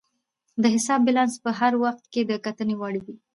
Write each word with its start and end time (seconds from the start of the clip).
د 0.61 0.63
حساب 0.75 0.99
بیلانس 1.05 1.35
په 1.43 1.49
هر 1.59 1.73
وخت 1.83 2.03
کې 2.13 2.21
د 2.25 2.31
کتنې 2.45 2.75
وړ 2.81 2.93
وي. 3.03 3.15